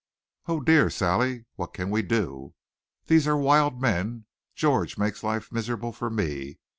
[0.47, 0.89] "Oh, dear.
[0.89, 2.55] Sally, what can we do?
[3.05, 4.25] These are wild men.
[4.55, 6.57] George makes life miserable for me.